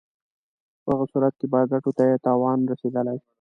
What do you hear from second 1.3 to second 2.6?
کې به ګټو ته یې تاوان